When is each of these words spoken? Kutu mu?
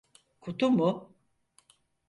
Kutu 0.41 0.69
mu? 0.71 1.13